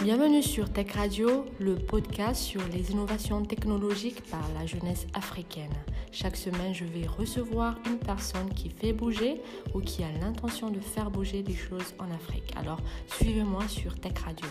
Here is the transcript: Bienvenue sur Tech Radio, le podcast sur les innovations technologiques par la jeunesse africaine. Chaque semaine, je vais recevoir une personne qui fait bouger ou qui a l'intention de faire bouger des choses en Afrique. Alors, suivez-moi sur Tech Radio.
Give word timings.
Bienvenue 0.00 0.44
sur 0.44 0.72
Tech 0.72 0.92
Radio, 0.92 1.44
le 1.58 1.74
podcast 1.74 2.40
sur 2.40 2.60
les 2.72 2.92
innovations 2.92 3.44
technologiques 3.44 4.22
par 4.30 4.48
la 4.56 4.64
jeunesse 4.64 5.08
africaine. 5.12 5.72
Chaque 6.12 6.36
semaine, 6.36 6.72
je 6.72 6.84
vais 6.84 7.04
recevoir 7.04 7.76
une 7.84 7.98
personne 7.98 8.48
qui 8.54 8.70
fait 8.70 8.92
bouger 8.92 9.40
ou 9.74 9.80
qui 9.80 10.04
a 10.04 10.12
l'intention 10.20 10.70
de 10.70 10.78
faire 10.78 11.10
bouger 11.10 11.42
des 11.42 11.56
choses 11.56 11.94
en 11.98 12.08
Afrique. 12.14 12.54
Alors, 12.56 12.80
suivez-moi 13.08 13.66
sur 13.66 13.98
Tech 13.98 14.16
Radio. 14.24 14.46